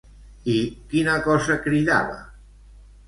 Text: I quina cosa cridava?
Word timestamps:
I 0.53 0.55
quina 0.93 1.17
cosa 1.27 1.59
cridava? 1.67 2.19